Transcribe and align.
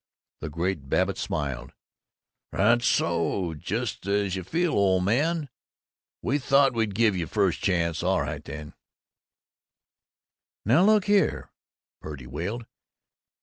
The 0.39 0.49
great 0.49 0.89
Babbitt 0.89 1.19
smiled. 1.19 1.73
"That's 2.51 2.87
so. 2.87 3.53
Just 3.53 4.07
as 4.07 4.35
you 4.35 4.43
feel, 4.43 4.71
old 4.73 5.03
man. 5.05 5.47
We 6.23 6.39
thought 6.39 6.73
we'd 6.73 6.95
give 6.95 7.15
you 7.15 7.27
first 7.27 7.63
chance. 7.63 8.01
All 8.01 8.21
right 8.21 8.43
then" 8.43 8.73
"Now 10.65 10.83
look 10.83 11.05
here!" 11.05 11.51
Purdy 12.01 12.25
wailed. 12.25 12.65